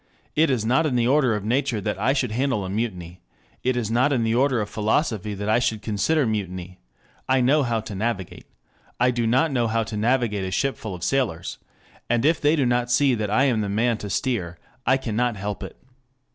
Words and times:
it 0.35 0.49
is 0.49 0.65
not 0.65 0.87
in 0.87 0.95
the 0.95 1.07
order 1.07 1.35
of 1.35 1.45
nature 1.45 1.79
that 1.79 1.99
I 1.99 2.11
should 2.11 2.31
handle 2.31 2.65
a 2.65 2.71
mutiny... 2.71 3.21
it 3.61 3.77
is 3.77 3.91
not 3.91 4.11
in 4.11 4.23
the 4.23 4.33
order 4.33 4.59
of 4.59 4.67
philosophy 4.67 5.35
that 5.35 5.47
I 5.47 5.59
should 5.59 5.83
consider 5.83 6.25
mutiny... 6.25 6.79
I 7.29 7.39
know 7.39 7.61
how 7.61 7.81
to 7.81 7.93
navigate... 7.93 8.47
I 8.99 9.11
do 9.11 9.27
not 9.27 9.51
know 9.51 9.67
how 9.67 9.83
to 9.83 9.95
navigate 9.95 10.43
a 10.45 10.49
ship 10.49 10.75
full 10.75 10.95
of 10.95 11.03
sailors... 11.03 11.59
and 12.09 12.25
if 12.25 12.41
they 12.41 12.55
do 12.55 12.65
not 12.65 12.89
see 12.89 13.13
that 13.13 13.29
I 13.29 13.43
am 13.43 13.61
the 13.61 13.69
man 13.69 13.99
to 13.99 14.09
steer, 14.09 14.57
I 14.87 14.97
cannot 14.97 15.35
help 15.37 15.61
it. 15.61 15.77